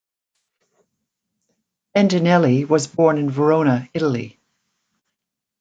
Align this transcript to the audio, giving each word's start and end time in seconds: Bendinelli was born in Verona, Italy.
Bendinelli 1.95 2.67
was 2.67 2.87
born 2.87 3.19
in 3.19 3.29
Verona, 3.29 3.87
Italy. 3.93 4.39